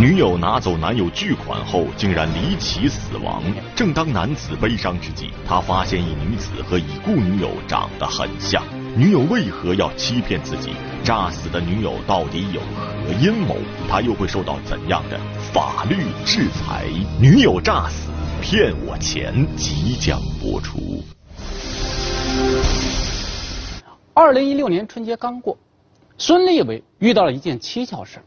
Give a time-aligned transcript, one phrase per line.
[0.00, 3.42] 女友拿走男友巨款后，竟然离奇死亡。
[3.74, 8.62] 正当男子悲伤之际，他发现一女子和已故女友长得很像。
[8.96, 10.70] 女友为何要欺骗自己？
[11.02, 12.60] 诈死的女友到底有
[13.04, 13.56] 何阴谋？
[13.88, 15.18] 他又会受到怎样的
[15.52, 16.84] 法律制裁？
[17.20, 18.08] 女友诈死
[18.40, 21.02] 骗我钱，即将播出。
[24.14, 25.58] 二零一六年春节刚过，
[26.18, 28.20] 孙立伟遇到了一件蹊跷事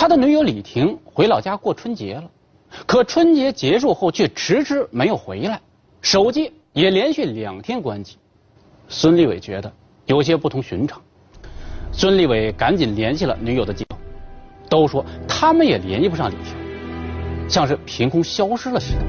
[0.00, 2.30] 他的女友李婷回老家过春节了，
[2.86, 5.60] 可春节结束后却迟迟没有回来，
[6.00, 8.16] 手机也连续两天关机。
[8.88, 9.72] 孙立伟觉得
[10.06, 11.02] 有些不同寻常，
[11.90, 13.84] 孙立伟赶紧联系了女友的姐，
[14.70, 16.54] 都说他们也联系不上李婷，
[17.48, 19.00] 像是凭空消失了似的。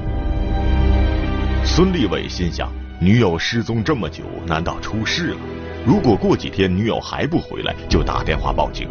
[1.63, 2.67] 孙立伟心想，
[2.99, 5.37] 女友失踪这么久，难道出事了？
[5.85, 8.89] 如果过几天女友还不回来，就打电话报警。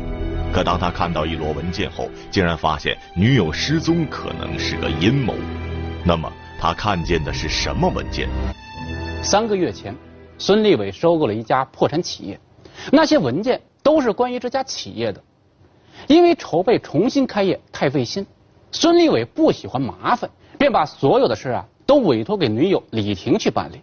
[0.52, 5.34] 可当他看到一摞文件后，竟然发现女友失踪可能是个阴谋。
[6.04, 8.28] 那么他看见的是什么文件？
[9.22, 9.94] 三个月前，
[10.38, 12.40] 孙立伟收购了一家破产企业，
[12.90, 15.22] 那些文件都是关于这家企业的。
[16.06, 18.26] 因为筹备重新开业太费心，
[18.72, 23.80] 孙立伟不喜欢麻烦，便把所有的事啊都委托给女友李婷去办理。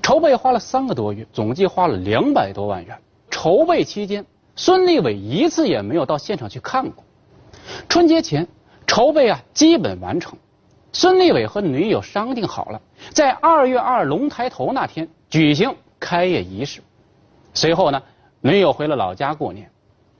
[0.00, 2.96] 筹备花了三个多月，总计花了两百多万元。
[3.30, 4.24] 筹备期间，
[4.56, 7.04] 孙立伟一次也没有到现场去看过。
[7.88, 8.46] 春节前，
[8.86, 10.36] 筹备啊基本完成。
[10.92, 12.80] 孙立伟和女友商定好了，
[13.10, 16.80] 在二月二龙抬头那天举行开业仪式。
[17.52, 18.02] 随后呢，
[18.40, 19.70] 女友回了老家过年，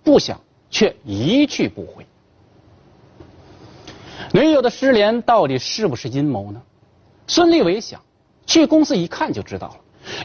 [0.02, 2.06] 不想却一去不回。
[4.32, 6.60] 女友的失联到底是不是阴谋呢？
[7.26, 8.00] 孙立伟想。
[8.46, 9.76] 去公司一看就知道了，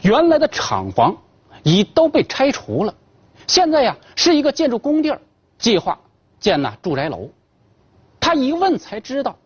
[0.02, 1.16] 原来的厂房
[1.62, 2.94] 已都被拆除了，
[3.46, 5.20] 现在呀是一个建筑工地儿，
[5.58, 5.98] 计划
[6.38, 7.28] 建那住宅楼。
[8.18, 9.36] 他一问才知道，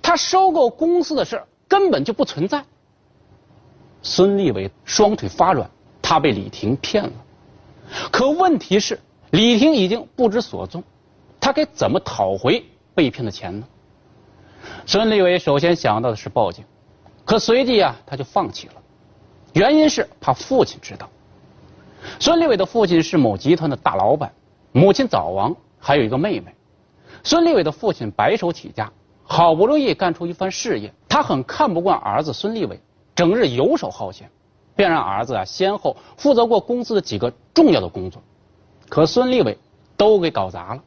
[0.00, 2.64] 他收购公司的事根本就不存在。
[4.02, 5.70] 孙立伟双腿发软，
[6.00, 7.12] 他被李婷骗了。
[8.10, 8.98] 可问题是，
[9.30, 10.82] 李婷已经不知所踪，
[11.38, 12.64] 他该怎么讨回
[12.94, 13.66] 被骗的钱呢？
[14.86, 16.64] 孙立伟首先想到的是报警。
[17.24, 18.74] 可随即啊，他就放弃了，
[19.52, 21.08] 原因是怕父亲知道。
[22.18, 24.32] 孙立伟的父亲是某集团的大老板，
[24.72, 26.54] 母亲早亡，还有一个妹妹。
[27.22, 28.90] 孙立伟的父亲白手起家，
[29.24, 32.80] 好不容易干出一番事业，他很看不惯儿子孙立伟
[33.14, 34.28] 整日游手好闲，
[34.74, 38.20] 便让儿子啊先后负责过公司的几个重要的工作，
[38.88, 39.56] 可孙立伟
[39.96, 40.82] 都给搞砸了。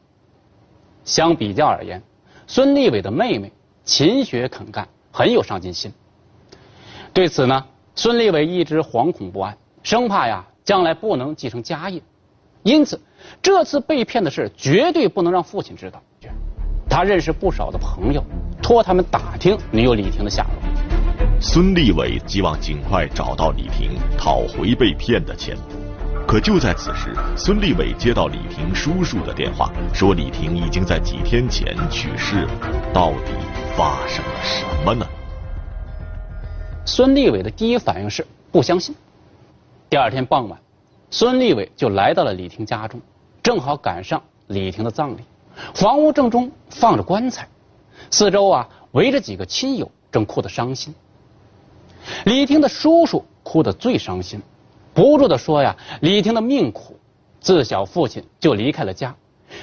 [1.04, 2.02] 相比较而言，
[2.46, 3.50] 孙立伟的妹妹
[3.84, 5.92] 勤学肯干，很有上进心。
[7.12, 12.02] 对此呢，孙立伟一直惶恐不安，生怕呀将来不能继承家业，
[12.64, 13.00] 因此
[13.40, 16.02] 这次被骗的事绝对不能让父亲知道。
[16.90, 18.22] 他认识不少的朋友，
[18.60, 21.40] 托他们打听女友李婷的下落。
[21.40, 25.56] 孙立伟希望尽快找到李婷，讨回被骗的钱。
[26.26, 32.50] 可就在此时，孙立伟接到李婷叔叔的电话，说李婷已经在几天前去世了。
[32.92, 33.32] 到底
[33.76, 35.06] 发生了什么呢？
[36.84, 38.92] 孙立伟的第一反应是不相信。
[39.88, 40.58] 第二天傍晚，
[41.10, 43.00] 孙立伟就来到了李婷家中，
[43.40, 45.20] 正好赶上李婷的葬礼。
[45.74, 47.48] 房屋正中放着棺材，
[48.10, 50.92] 四周啊围着几个亲友，正哭得伤心。
[52.24, 54.42] 李婷的叔叔哭得最伤心，
[54.92, 56.98] 不住的说呀：“李婷的命苦，
[57.38, 59.14] 自小父亲就离开了家，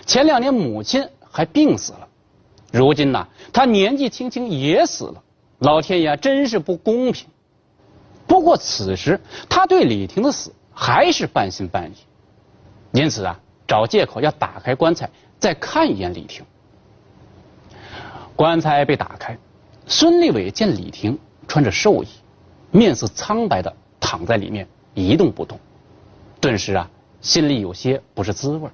[0.05, 2.07] 前两年母亲还病死了，
[2.71, 5.21] 如今呢，他年纪轻轻也死了。”
[5.59, 7.27] 老天爷真是不公平。
[8.25, 9.19] 不过此时
[9.49, 11.95] 他对李婷的死还是半信半疑，
[12.91, 16.43] 因此啊，找借口要打开棺材再看一眼李婷。
[18.35, 19.37] 棺材被打开，
[19.85, 22.07] 孙立伟见李婷穿着寿衣，
[22.71, 25.59] 面色苍白的躺在里面一动不动，
[26.41, 26.89] 顿时啊，
[27.21, 28.69] 心里有些不是滋味。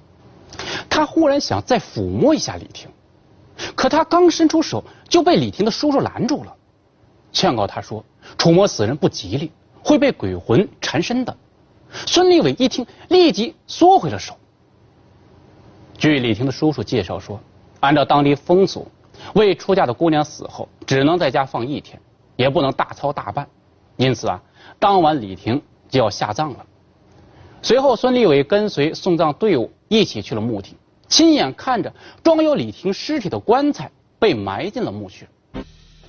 [0.88, 2.88] 他忽然想再抚摸一下李婷，
[3.74, 6.56] 可他刚伸出手就被李婷的叔叔拦住了。
[7.32, 8.04] 劝告他说
[8.38, 11.36] ：“触摸死人不吉利，会被鬼魂缠身的。”
[12.06, 14.36] 孙立伟一听，立即缩回了手。
[15.98, 17.40] 据李婷的叔叔介绍说，
[17.80, 18.86] 按照当地风俗，
[19.34, 22.00] 未出嫁的姑娘死后只能在家放一天，
[22.36, 23.46] 也不能大操大办。
[23.96, 24.42] 因此啊，
[24.78, 26.64] 当晚李婷就要下葬了。
[27.60, 30.76] 随后，孙立伟跟随送葬队伍一起去了墓地，
[31.08, 31.92] 亲眼看着
[32.22, 35.28] 装有李婷尸体的棺材被埋进了墓穴。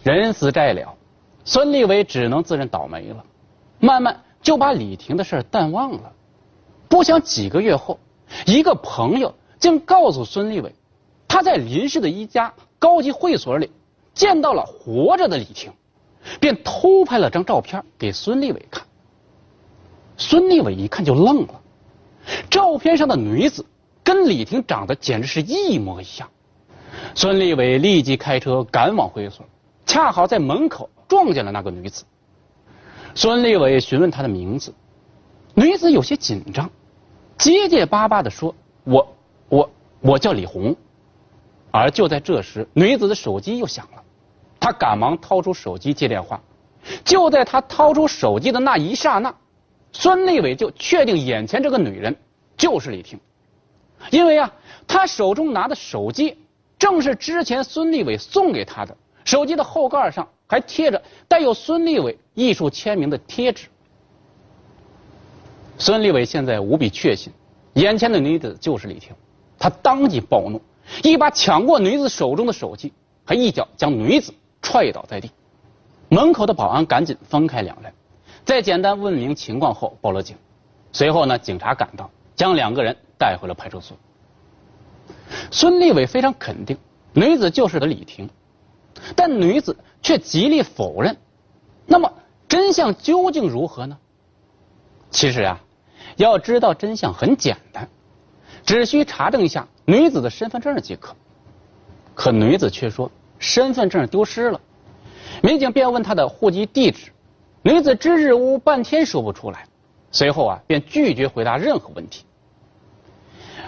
[0.03, 0.95] 人死债了。
[1.43, 3.23] 孙立伟只能自认倒霉了，
[3.79, 6.11] 慢慢就把李婷的事淡忘了。
[6.87, 7.99] 不想几个月后，
[8.45, 10.73] 一个朋友竟告诉孙立伟，
[11.27, 13.71] 他在邻市的一家高级会所里
[14.13, 15.71] 见到了活着的李婷，
[16.39, 18.85] 便偷拍了张照片给孙立伟看。
[20.17, 21.61] 孙立伟一看就愣了，
[22.49, 23.65] 照片上的女子
[24.03, 26.29] 跟李婷长得简直是一模一样。
[27.15, 29.45] 孙立伟立即开车赶往会所，
[29.85, 32.05] 恰好在门口撞见了那个女子。
[33.15, 34.73] 孙立伟询问她的名字，
[35.53, 36.69] 女子有些紧张，
[37.37, 38.55] 结结巴巴的说
[38.85, 39.15] ：“我
[39.49, 39.69] 我
[39.99, 40.73] 我叫李红。”
[41.69, 44.01] 而就在这时，女子的手机又响了，
[44.57, 46.41] 她赶忙掏出手机接电话。
[47.03, 49.35] 就在她掏出手机的那一刹那，
[49.91, 52.15] 孙立伟就确定眼前这个女人
[52.55, 53.19] 就是李婷，
[54.11, 54.49] 因为啊，
[54.87, 56.37] 他手中拿的手机
[56.79, 63.69] 正是之前孙立伟送给他的，手机的后盖上还贴着带有孙立伟艺术签名的贴纸。
[65.77, 67.31] 孙立伟现在无比确信，
[67.75, 69.15] 眼前的女子就是李婷，
[69.57, 70.61] 他当即暴怒。
[71.03, 72.91] 一把抢过女子手中的手机，
[73.23, 75.31] 还一脚将女子踹倒在地。
[76.09, 77.93] 门口的保安赶紧分开两人，
[78.43, 80.35] 在简单问明情况后报了警。
[80.91, 83.95] 随后呢，警察赶到，将两个人带回了派出所。
[85.49, 86.77] 孙立伟非常肯定
[87.13, 88.29] 女子就是个李婷，
[89.15, 91.17] 但女子却极力否认。
[91.85, 92.13] 那么
[92.47, 93.97] 真相究竟如何呢？
[95.09, 95.61] 其实啊，
[96.15, 97.89] 要知道真相很简单。
[98.63, 101.15] 只需查证一下女子的身份证即可，
[102.13, 104.61] 可女子却说身份证丢失了。
[105.41, 107.11] 民警便问她的户籍地址，
[107.63, 109.65] 女子支支吾吾半天说不出来，
[110.11, 112.23] 随后啊便拒绝回答任何问题。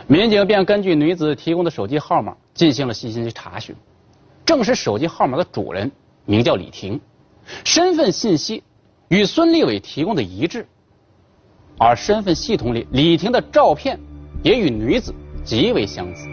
[0.05, 3.75] 民警便根据女子提供的手机号码进行了细心的查询，
[4.45, 5.91] 证实手机号码的主人
[6.25, 6.99] 名叫李婷，
[7.63, 8.63] 身份信息
[9.09, 10.67] 与孙立伟提供的一致，
[11.77, 13.99] 而身份系统里李婷的照片。
[14.43, 16.27] 也与女子极为相似。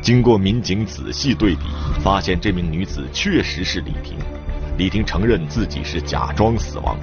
[0.00, 1.62] 经过民警仔细对比，
[2.00, 4.16] 发现这名女子确实是李婷。
[4.78, 6.96] 李婷承认自己是假装死亡，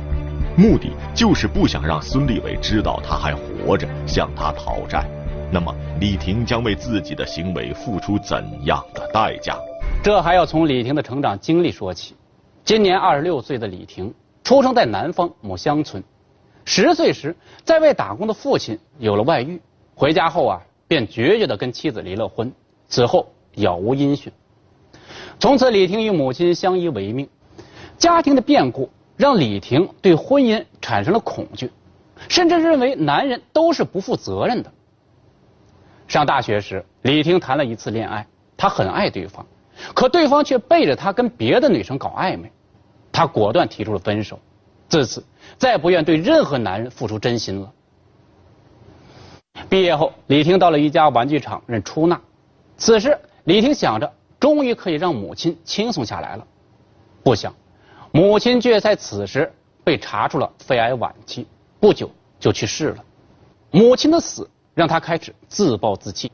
[0.56, 5.06] 目的就是不想让孙立伟知道她还活着，向他讨债。
[5.52, 9.58] 那么，李婷将为自己的行为付出怎样的代价？
[10.04, 12.14] 这还要从李婷的成长经历说起。
[12.64, 14.14] 今年二十六岁的李婷，
[14.44, 16.04] 出生在南方某乡村。
[16.66, 19.60] 十岁时，在外打工的父亲有了外遇。
[19.96, 22.54] 回家后啊，便决绝的跟妻子离了婚，
[22.88, 24.32] 此后杳无音讯。
[25.40, 27.28] 从此，李婷与母亲相依为命。
[27.98, 28.88] 家庭的变故
[29.18, 31.72] 让李婷对婚姻产生了恐惧，
[32.28, 34.72] 甚至认为男人都是不负责任的。
[36.10, 38.26] 上大学时，李婷谈了一次恋爱，
[38.58, 39.46] 她很爱对方，
[39.94, 42.52] 可对方却背着她跟别的女生搞暧昧，
[43.12, 44.40] 她果断提出了分手，
[44.90, 45.24] 自此
[45.60, 47.72] 再不愿对任何男人付出真心了。
[49.70, 52.20] 毕业后，李婷到了一家玩具厂任出纳。
[52.76, 56.48] 此时，李婷想着终于可以让母亲轻松下来了。
[57.24, 57.54] 不想，
[58.12, 59.54] 母亲却在此时
[59.84, 61.46] 被查出了肺癌晚期，
[61.80, 62.10] 不久
[62.40, 63.04] 就去世了。
[63.70, 66.32] 母亲的死让她开始自暴自弃。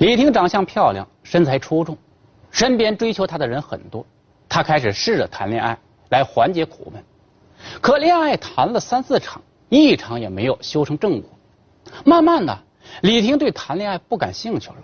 [0.00, 1.96] 李婷长相漂亮，身材出众，
[2.50, 4.04] 身边追求她的人很多。
[4.50, 5.78] 她开始试着谈恋爱
[6.10, 7.02] 来缓解苦闷，
[7.80, 9.40] 可恋爱谈了三四场，
[9.70, 11.30] 一场也没有修成正果。
[12.04, 12.58] 慢慢的，
[13.00, 14.76] 李婷对谈恋爱不感兴趣了，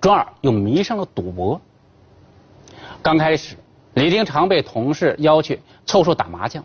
[0.00, 1.60] 转而又迷上了赌博。
[3.02, 3.54] 刚开始，
[3.92, 6.64] 李婷常被同事邀去凑数打麻将，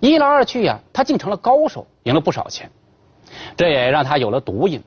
[0.00, 2.70] 一来二去呀，她竟成了高手，赢了不少钱，
[3.56, 4.82] 这也让他有了赌瘾。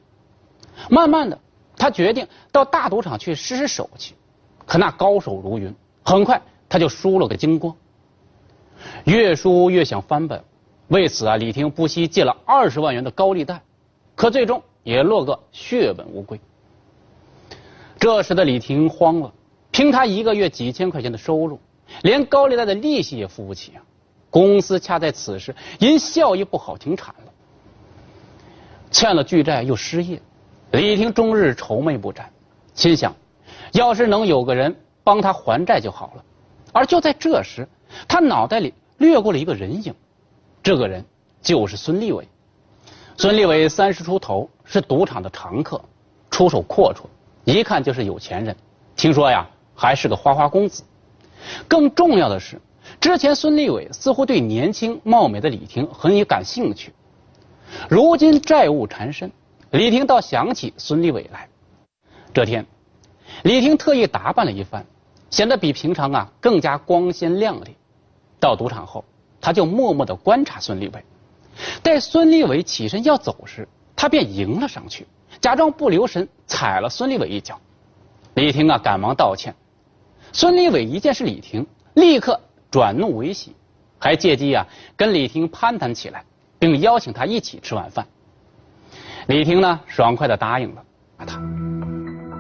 [0.90, 1.40] 慢慢的，
[1.78, 4.16] 他决定到大赌场去试试手气，
[4.66, 7.76] 可那高手如云，很快他就输了个精光。
[9.06, 10.44] 越输越想翻本，
[10.88, 13.62] 为此啊，李婷不惜借了二十万元的高利贷。
[14.16, 16.40] 可最终也落个血本无归。
[17.98, 19.34] 这时的李婷慌了，
[19.72, 21.60] 凭他一个月几千块钱的收入，
[22.02, 23.82] 连高利贷的利息也付不起啊！
[24.30, 27.31] 公司恰在此时因效益不好停产了，
[28.92, 30.22] 欠了巨债又失业，
[30.72, 32.30] 李婷终日愁眉不展，
[32.74, 33.16] 心想，
[33.72, 36.24] 要是能有个人帮他还债就好了。
[36.74, 37.68] 而就在这时，
[38.08, 39.96] 他脑袋里掠过了一个人影，
[40.62, 41.04] 这个人
[41.42, 42.28] 就是孙立伟。
[43.18, 45.82] 孙立伟三十出头，是赌场的常客，
[46.30, 47.04] 出手阔绰，
[47.46, 48.56] 一看就是有钱人。
[48.96, 50.84] 听说呀，还是个花花公子。
[51.68, 52.60] 更重要的是，
[53.00, 56.94] 之前孙立伟似乎对年轻貌美的李婷很感兴趣。
[57.90, 59.32] 如今债务缠身，
[59.72, 61.48] 李婷倒想起孙立伟来。
[62.34, 62.66] 这天，
[63.44, 64.86] 李婷特意打扮了一番，
[65.30, 67.76] 显得比平常啊更加光鲜亮丽。
[68.40, 69.04] 到赌场后，
[69.40, 71.04] 他就默默的观察孙立伟。
[71.84, 75.06] 待孙立伟起身要走时，他便迎了上去，
[75.40, 77.60] 假装不留神踩了孙立伟一脚。
[78.36, 79.54] 李婷啊，赶忙道歉，
[80.32, 82.40] 孙立伟一见是李婷，立刻
[82.72, 83.54] 转怒为喜，
[84.00, 86.24] 还借机啊跟李婷攀谈起来，
[86.62, 88.06] 并邀请他一起吃晚饭。
[89.26, 90.84] 李婷呢，爽快的答应了
[91.26, 91.42] 他。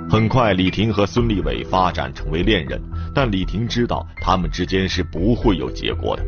[0.08, 2.80] 很快，李婷和孙立伟发展成为恋人，
[3.16, 6.24] 但李婷知道他们之间是不会有结果的。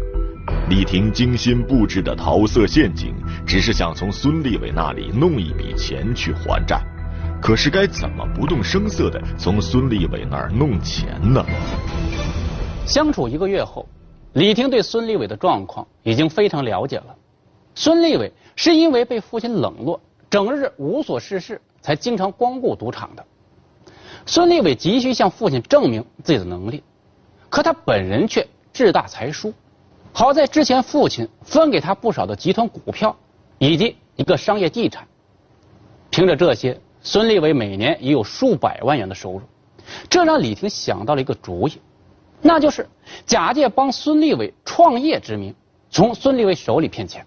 [0.69, 3.13] 李婷精心布置的桃色陷阱，
[3.45, 6.81] 只是想从孙立伟那里弄一笔钱去还债。
[7.39, 11.45] 可是该怎么不动声色的从孙立伟那儿弄钱呢？
[12.87, 13.87] 相处一个月后，
[14.33, 17.15] 李婷对孙立伟的状况已经非常了解了。
[17.75, 19.99] 孙立伟是因为被父亲冷落，
[20.29, 23.25] 整日无所事事，才经常光顾赌场的。
[24.25, 26.83] 孙立伟急需向父亲证明自己的能力，
[27.49, 29.53] 可他本人却志大才疏。
[30.13, 33.15] 好在之前父亲分给他不少的集团股票，
[33.57, 35.07] 以及一个商业地产，
[36.11, 39.41] 凭着这些，孙立伟每年也有数百万元的收入。
[40.09, 41.79] 这让李婷想到了一个主意，
[42.41, 42.87] 那就是
[43.25, 45.53] 假借帮孙立伟创业之名，
[45.89, 47.25] 从孙立伟手里骗钱。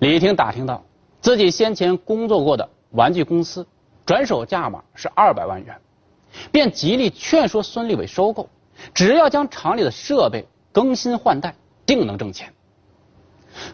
[0.00, 0.82] 李婷打听到
[1.20, 3.66] 自己先前工作过的玩具公司
[4.04, 5.78] 转手价码是二百万元，
[6.50, 8.48] 便极力劝说孙立伟收购，
[8.92, 11.54] 只要将厂里的设备更新换代。
[11.86, 12.52] 定能挣钱。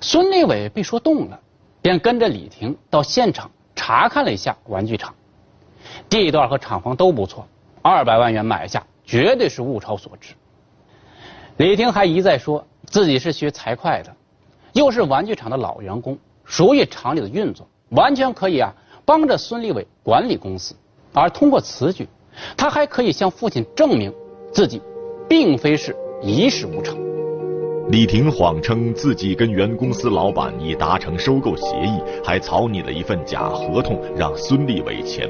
[0.01, 1.39] 孙立伟被说动了，
[1.83, 5.15] 便跟着李婷到现场查看了一下玩具厂，
[6.09, 7.47] 地段和厂房都不错，
[7.83, 10.33] 二百万元买下绝对是物超所值。
[11.59, 14.16] 李婷还一再说自己是学财会的，
[14.77, 18.71] 又是玩具厂的老员工，熟悉厂里的运作，完全可以啊
[19.07, 20.75] 帮着孙立伟管理公司。
[21.15, 22.07] 而通过此举，
[22.59, 24.13] 他还可以向父亲证明
[24.53, 24.83] 自己
[25.27, 26.99] 并非是一事无成。
[27.89, 35.27] 李婷谎称自己跟原公司老板已达成收购协议，还草拟了一份假合同让孙立伟签。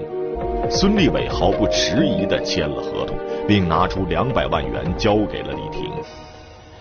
[0.68, 5.88] 孙立伟毫不迟疑地签了合同，并拿出两百万元交给了李婷。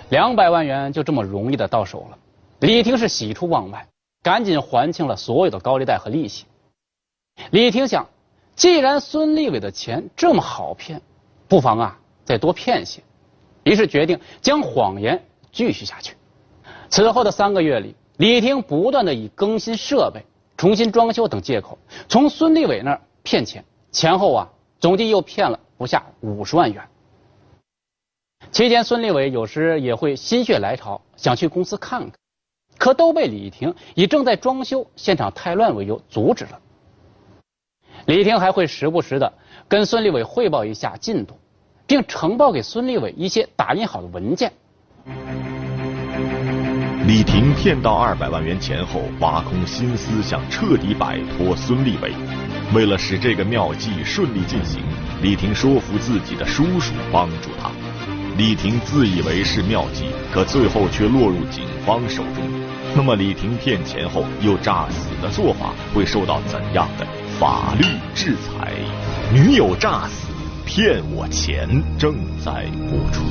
[0.10, 2.17] 两百万元就这么容易的到手了，
[2.60, 3.88] 李婷是喜出望外，
[4.24, 6.46] 赶紧还清了所有的高利贷和利息。
[7.52, 8.08] 李婷想，
[8.56, 11.02] 既然孙立伟的钱这么好骗，
[11.48, 13.02] 不妨啊再多骗些，
[13.64, 15.24] 于是决定将谎言。
[15.52, 16.14] 继续下去。
[16.90, 20.22] 此后的三个月里，李婷不断的以更新设备、
[20.58, 21.78] 重新装修等借口，
[22.10, 24.50] 从孙立伟那儿骗钱，前后啊，
[24.82, 26.86] 总计又骗了不下五十万元。
[28.52, 32.12] 期间，孙立伟有时也会心血来潮想去公司看看，
[32.77, 36.60] 可都被李婷以正在装修、现场太乱为由阻止了。
[38.05, 39.34] 李婷还会时不时的
[39.67, 41.38] 跟孙立伟汇报一下进度，
[41.88, 44.51] 并呈报给孙立伟一些打印好的文件。
[47.08, 52.12] 李婷骗到二百万元钱后，挖空心思想彻底摆脱孙立伟。
[52.74, 54.82] 为了使这个妙计顺利进行，
[55.22, 57.70] 李婷说服自己的叔叔帮助他。
[58.38, 62.64] 李婷自以为是妙计，可最后却落入警方手中。
[62.98, 67.06] 那么，李婷骗钱后又诈死的做法会受到怎样的
[67.38, 67.84] 法律
[68.16, 68.72] 制裁？
[69.34, 70.30] 女友诈死
[70.66, 71.68] 骗我钱，
[72.00, 73.22] 正在播出。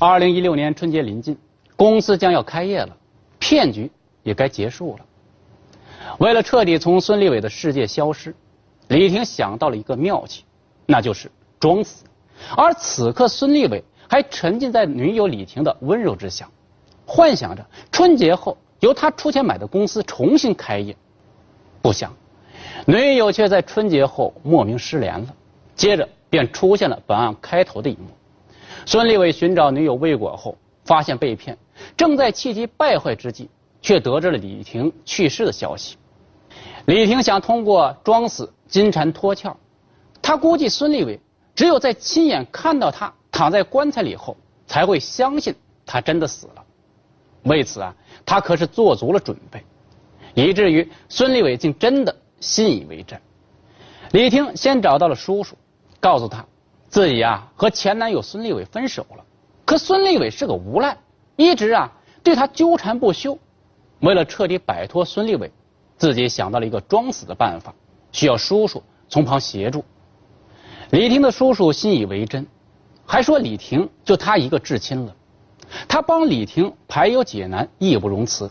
[0.00, 1.38] 二零一六年春节临近。
[1.76, 2.96] 公司将要开业了，
[3.38, 3.88] 骗局
[4.24, 5.04] 也该结束了。
[6.18, 8.34] 为了彻底从孙立伟的世界消失，
[8.88, 10.42] 李婷想到了一个妙计，
[10.84, 12.04] 那就是装死。
[12.56, 16.48] 而此刻，孙立伟还沉浸在女友李婷的温柔之下，
[17.14, 20.96] 幻想着春节后由他出钱买的公司重新开业。
[21.82, 22.10] 不想，
[22.86, 25.26] 女友却在春节后莫名失联了。
[25.76, 28.06] 接着便出现了本案开头的一幕：
[28.86, 31.58] 孙立伟寻找女友未果后，发现被骗。
[31.98, 33.50] 正在气急败坏之际，
[33.82, 35.98] 却得知了李婷去世的消息。
[36.86, 39.54] 李婷想通过装死金蝉脱壳，
[40.22, 41.20] 他估计孙立伟
[41.54, 44.34] 只有在亲眼看到他躺在棺材里后，
[44.66, 45.54] 才会相信
[45.84, 46.64] 他真的死了。
[47.44, 47.94] 为此啊，
[48.24, 49.64] 他可是做足了准备，
[50.34, 53.20] 以至于孙立伟竟真的信以为真。
[54.12, 55.56] 李婷先找到了叔叔，
[55.98, 56.44] 告诉他
[56.88, 59.24] 自己啊和前男友孙立伟分手了，
[59.64, 60.96] 可孙立伟是个无赖。
[61.36, 61.90] 一直啊
[62.22, 63.38] 对他纠缠不休，
[64.00, 65.50] 为了彻底摆脱孙立伟，
[65.96, 67.74] 自己想到了一个装死的办法，
[68.12, 69.84] 需要叔叔从旁协助。
[70.90, 72.46] 李婷的叔叔信以为真，
[73.06, 75.16] 还说李婷就他一个至亲了，
[75.88, 78.50] 他帮李婷排忧解难，义不容辞。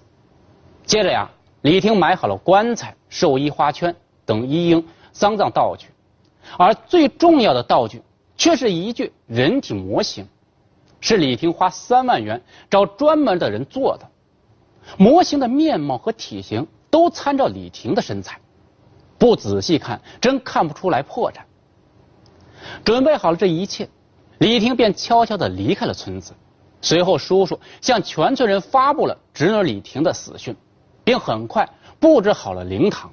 [0.85, 1.29] 接着呀，
[1.61, 5.87] 李婷买好了棺材、寿衣、花圈等衣应丧葬道具，
[6.57, 8.01] 而最重要的道具
[8.35, 10.27] 却是一具人体模型。
[10.99, 14.07] 是李婷花三万元找专门的人做的，
[14.97, 18.39] 模型的面貌和体型都参照李婷的身材，
[19.17, 21.39] 不仔细看真看不出来破绽。
[22.85, 23.89] 准备好了这一切，
[24.37, 26.33] 李婷便悄悄地离开了村子。
[26.81, 30.55] 随后，叔叔向全村人发布了侄女李婷的死讯，
[31.03, 31.69] 并很快
[31.99, 33.11] 布置好了灵堂。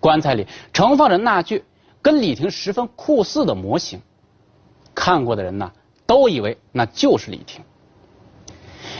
[0.00, 1.64] 棺材里盛放着那具
[2.00, 4.00] 跟李婷十分酷似的模型，
[4.94, 5.70] 看过的人呢，
[6.06, 7.62] 都以为那就是李婷。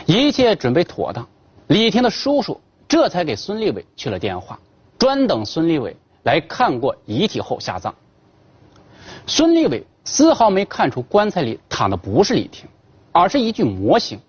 [0.05, 1.27] 一切准备妥当，
[1.69, 4.59] 李婷的叔叔这才给孙立伟去了电话，
[4.99, 7.95] 专等孙立伟来看过遗体后下葬。
[9.27, 12.69] 孙立伟丝毫没看出棺材里躺的不是李婷，
[13.17, 14.21] 而是一具模型。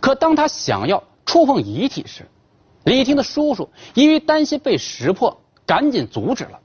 [0.00, 2.26] 可当他想要触碰遗体时，
[2.84, 6.58] 李婷的叔叔因为担心被识破，赶紧阻止了。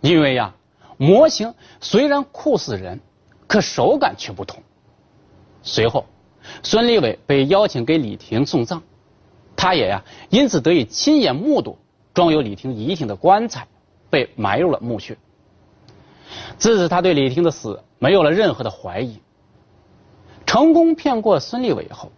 [0.00, 0.54] 因为呀，
[0.96, 3.00] 模型虽然酷似人，
[3.46, 4.62] 可手感却不同。
[5.62, 6.06] 随后，
[6.62, 8.82] 孙立伟被邀请给李婷送葬，
[9.56, 11.76] 他也呀因此得以亲眼目睹
[12.14, 13.66] 装有李婷遗体的棺材
[14.08, 15.18] 被埋入了墓穴。
[16.58, 19.20] 自此，他对李婷的死没有了任何的怀疑。
[20.46, 22.10] 成功骗过孙立伟后，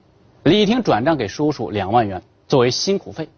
[0.44, 3.28] 李婷转账给叔叔两万元作为辛苦费。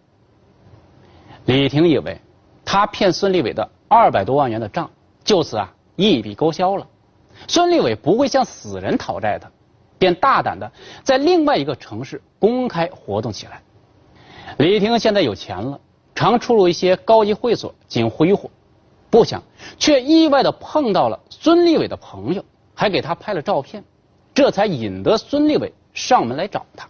[1.45, 2.19] 李婷以为
[2.63, 4.91] 他骗孙立伟的二百多万元的账
[5.23, 6.85] 就此啊一笔勾销了，
[7.47, 9.49] 孙立伟不会向死人讨债的，
[9.97, 10.71] 便大胆的
[11.03, 13.61] 在另外一个城市公开活动起来。
[14.57, 15.79] 李婷现在有钱了，
[16.13, 18.49] 常出入一些高级会所进行挥霍。
[19.09, 19.41] 不想，
[19.77, 22.43] 却意外的碰到了孙立伟的朋友，
[22.75, 23.83] 还给他拍了照片，
[24.33, 26.87] 这才引得孙立伟上门来找他。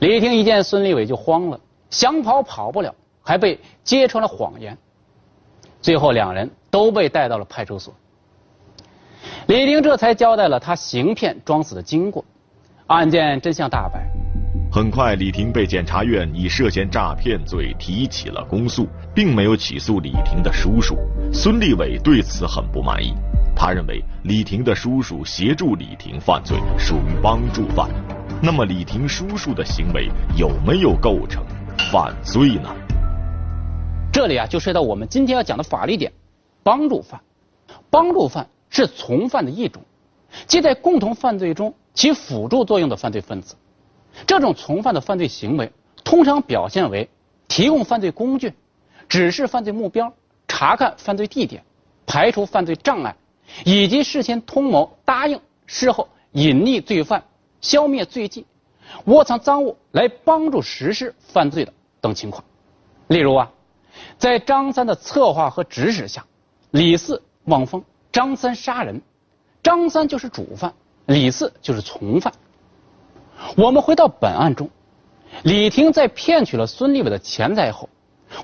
[0.00, 1.58] 李婷一见孙立伟就慌了，
[1.88, 4.76] 想跑跑不了，还被揭穿了谎言，
[5.80, 7.94] 最后两人都被带到了派出所。
[9.46, 12.24] 李婷这才交代了他行骗装死的经过，
[12.88, 14.06] 案件真相大白。
[14.70, 20.96] 很快，李婷被检察院以涉嫌诈骗罪提起了公诉，并没有起诉李婷的叔叔
[21.32, 21.96] 孙立伟。
[22.04, 23.14] 对此很不满意，
[23.58, 27.88] 他认为李婷的叔叔协助李婷犯罪，属于帮助犯。
[28.42, 31.42] 那么，李婷叔叔的行为有没有构成
[31.90, 32.68] 犯罪呢？
[34.12, 36.12] 这里啊，就涉及到我们今天要讲的法律点：
[36.62, 37.18] 帮助犯。
[37.88, 39.82] 帮助犯是从犯的一种，
[40.46, 43.56] 即在共同犯罪中起辅助作用的犯罪分子。
[44.26, 45.72] 这种从犯的犯罪行为
[46.04, 47.08] 通常表现为
[47.48, 48.52] 提供犯罪工具、
[49.08, 50.12] 指示犯罪目标、
[50.46, 51.64] 查看犯罪地点、
[52.06, 53.16] 排除犯罪障碍，
[53.64, 57.24] 以及事先通谋、答应、事后隐匿罪犯、
[57.60, 58.46] 消灭罪迹、
[59.06, 62.44] 窝藏赃物来帮助实施犯罪的等情况。
[63.08, 63.50] 例如啊，
[64.18, 66.24] 在张三的策划和指使下，
[66.70, 69.00] 李四望风张三杀人，
[69.62, 70.74] 张三就是主犯，
[71.06, 72.32] 李四就是从犯。
[73.56, 74.68] 我们回到本案中，
[75.44, 77.88] 李婷在骗取了孙立伟的钱财后，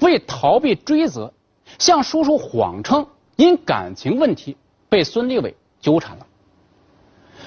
[0.01, 1.33] 为逃避追责，
[1.79, 4.57] 向叔叔谎称因感情问题
[4.93, 6.27] 被孙立伟纠缠了。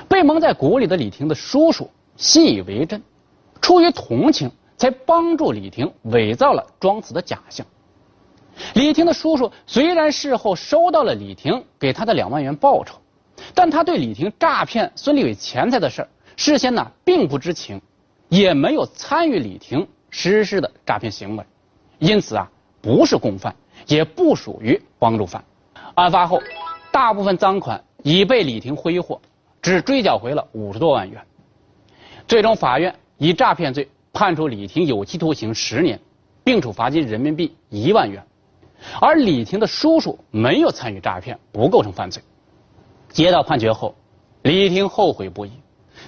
[0.08, 3.04] 被蒙在鼓里的李婷的叔叔信以为真，
[3.62, 7.64] 出于同情，才帮助李婷伪造了装死的假象。
[8.74, 12.96] 李婷的叔叔虽然事后收到了李婷给他的两万元报酬，
[13.54, 16.10] 但他对李婷诈骗孙立伟钱财的事儿。
[16.36, 17.80] 事先呢并不知情，
[18.28, 21.46] 也没有参与李婷实施的诈骗行为，
[22.00, 22.50] 因此啊
[22.82, 23.56] 不是共犯，
[23.86, 25.44] 也不属于帮助犯。
[25.94, 26.42] 案发后，
[26.96, 29.20] 大部分赃款已被李婷挥霍，
[29.62, 31.22] 只追缴回了五十多万元。
[32.26, 36.00] 最终，法院以诈骗罪判处李婷有期徒刑十年，
[36.42, 38.24] 并处罚金人民币一万元。
[39.02, 42.24] 而李婷的叔叔没有参与诈骗，不构成犯罪。
[43.10, 43.94] 接到判决后，
[44.44, 45.52] 李婷后悔不已。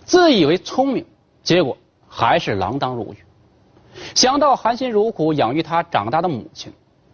[0.06, 1.06] 自以为聪明，
[1.44, 3.18] 结果还是锒铛入狱。
[4.16, 6.72] 想到含辛茹苦养育他长大的母亲，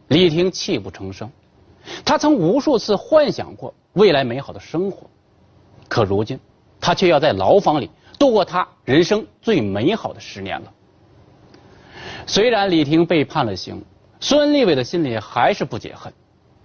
[0.10, 1.28] 李婷泣不成声。
[2.06, 5.10] 他曾无数次幻想过未来美好的生活，
[5.88, 6.40] 可如今
[6.80, 10.72] 他却要在牢房里度过他人生最美好的十年了。
[12.26, 13.84] 虽然李婷被判了刑，
[14.20, 16.12] 孙立伟的心里还是不解恨。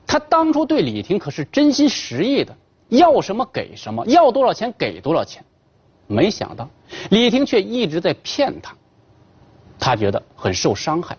[0.06, 2.56] 他当初对李婷可是真心实意的，
[2.88, 5.44] 要什么给什么，要多少钱给多少钱。
[6.06, 6.68] 没想到
[7.10, 8.74] 李婷却一直在骗他，
[9.78, 11.18] 他觉得很受伤害，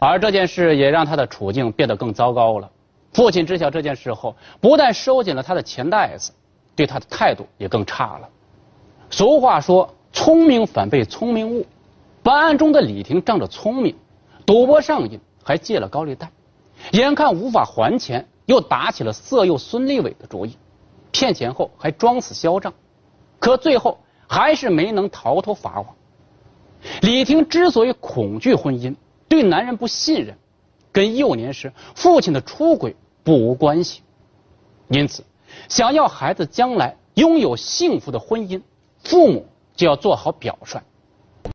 [0.00, 2.70] 而这件事也让他的处境变得更糟糕了。
[3.12, 6.32] 父亲知晓这件事后，不但收紧了他的钱袋子，
[6.74, 8.28] 对他的态度也更差了。
[9.08, 11.64] 俗话说：“聪明反被聪明误。”
[12.22, 13.94] 本案中的李婷仗着聪明，
[14.44, 16.28] 赌博上瘾，还借了高利贷，
[16.92, 20.56] 眼看无法还钱，又打起了色诱孙立伟的主意，
[21.12, 22.74] 骗钱后还装死销账。
[23.38, 25.86] 可最后还是没能逃脱法网。
[27.02, 28.94] 李婷之所以恐惧婚姻，
[29.28, 30.36] 对男人不信任，
[30.92, 34.02] 跟幼年时父亲的出轨不无关系。
[34.88, 35.24] 因此，
[35.68, 38.62] 想要孩子将来拥有幸福的婚姻，
[39.02, 40.80] 父母就要做好表率。